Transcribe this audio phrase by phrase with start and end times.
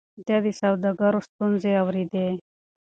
[0.27, 2.27] ده د سوداګرو ستونزې اورېدې.